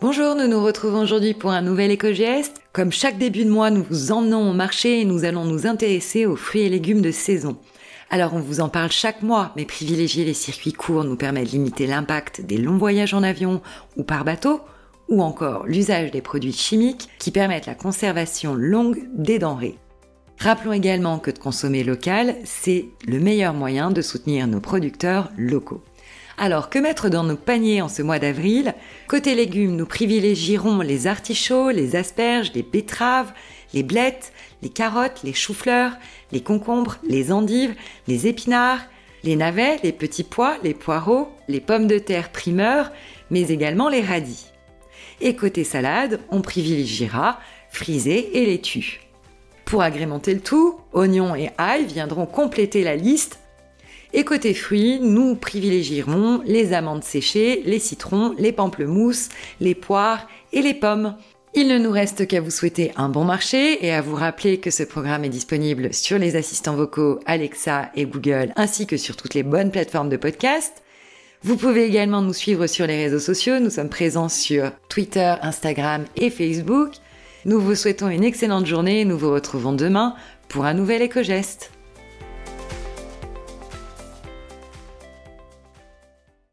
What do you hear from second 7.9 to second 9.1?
Alors on vous en parle